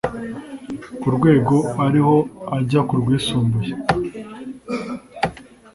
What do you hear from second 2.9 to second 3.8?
rwisumbuye